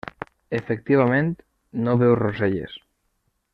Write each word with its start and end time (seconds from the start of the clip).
Efectivament 0.59 1.29
no 1.89 1.95
veu 2.05 2.17
roselles. 2.23 2.77